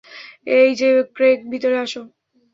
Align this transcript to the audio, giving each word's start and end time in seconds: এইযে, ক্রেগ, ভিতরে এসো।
এইযে, 0.51 0.89
ক্রেগ, 1.15 1.37
ভিতরে 1.51 1.77
এসো। 1.83 2.01